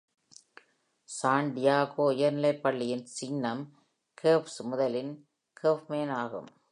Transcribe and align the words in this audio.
San 1.09 1.49
Diego 1.55 2.05
உயர்நிலைப் 2.09 2.61
பள்ளியின் 2.61 3.05
சின்னம் 3.05 3.63
கேவர்ஸ்- 4.17 4.59
முதலில் 4.69 5.13
கேவ்மென் 5.63 6.13
ஆகும். 6.15 6.49